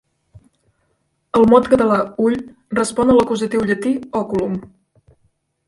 [1.39, 2.39] El mot català "ull"
[2.79, 4.59] respon a l'acusatiu llatí "oculum".